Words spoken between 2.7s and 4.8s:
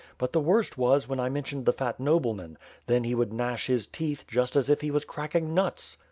Then he would gnash his teeth, just as